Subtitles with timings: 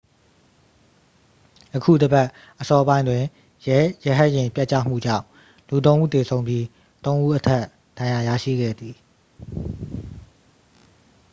[1.73, 2.27] ယခုတစ်ပတ်
[2.59, 3.23] အစောပိုင်းတွင်
[3.67, 5.25] ရဲရဟတ်ယာဉ် ပျက်ကျမှုကြောင့်
[5.67, 6.65] လူသုံးဦးသေဆုံးပြီး
[7.05, 7.63] သုံးဦးအထက်
[7.97, 8.95] ဒဏ်ရာ ရရှိခဲ့သည်